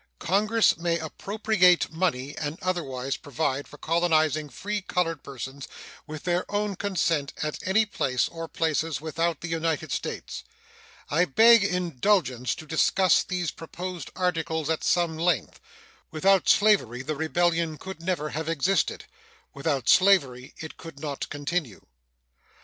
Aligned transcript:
Congress 0.17 0.77
may 0.79 0.97
appropriate 0.97 1.91
money 1.91 2.35
and 2.35 2.57
otherwise 2.63 3.17
provide 3.17 3.67
for 3.67 3.77
colonizing 3.77 4.49
free 4.49 4.81
colored 4.81 5.21
persons 5.21 5.67
with 6.07 6.23
their 6.23 6.43
own 6.51 6.75
consent 6.75 7.33
at 7.43 7.59
any 7.67 7.85
place 7.85 8.27
or 8.29 8.47
places 8.47 8.99
without 8.99 9.41
the 9.41 9.47
United 9.47 9.91
States. 9.91 10.43
I 11.11 11.25
beg 11.25 11.63
indulgence 11.63 12.55
to 12.55 12.65
discuss 12.65 13.21
these 13.21 13.51
proposed 13.51 14.09
articles 14.15 14.71
at 14.71 14.83
some 14.83 15.19
length. 15.19 15.59
Without 16.09 16.49
slavery 16.49 17.03
the 17.03 17.15
rebellion 17.15 17.77
could 17.77 18.01
never 18.01 18.29
have 18.29 18.49
existed; 18.49 19.05
without 19.53 19.87
slavery 19.87 20.55
it 20.59 20.77
could 20.77 20.99
not 20.99 21.29
continue. 21.29 21.85